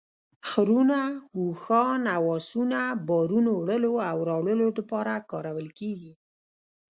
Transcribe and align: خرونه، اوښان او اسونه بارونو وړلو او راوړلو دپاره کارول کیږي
خرونه، 0.49 0.99
اوښان 1.39 2.01
او 2.15 2.23
اسونه 2.37 2.79
بارونو 3.07 3.51
وړلو 3.61 3.93
او 4.09 4.17
راوړلو 4.29 4.67
دپاره 4.77 5.13
کارول 5.31 5.67
کیږي 5.79 6.13